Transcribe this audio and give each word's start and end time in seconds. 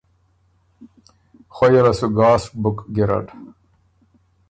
خویه 1.55 1.81
له 1.85 1.93
سو 1.99 2.07
ګاسک 2.17 2.51
بُک 2.61 2.77
ګیرډ۔ 2.95 3.25